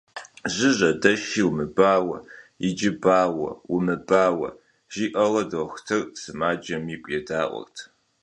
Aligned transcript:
–Жьы 0.53 0.69
жьэдэши 0.77 1.41
умыбауэ! 1.49 2.17
Иджы 2.67 2.91
бауэ! 3.03 3.49
Умыбауэ!- 3.73 4.49
жиӏэурэ 4.93 5.43
дохутырыр 5.51 6.05
сымаджэм 6.21 6.85
и 6.95 6.97
гум 7.03 7.13
едаӏуэрт. 7.17 7.77